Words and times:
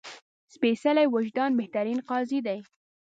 سپېڅلی 0.53 1.05
وجدان 1.15 1.51
بهترین 1.59 1.99
قاضي 2.09 2.39
ده 2.45 2.55